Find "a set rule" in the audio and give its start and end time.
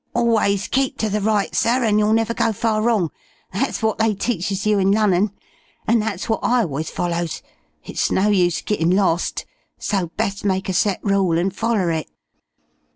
10.69-11.37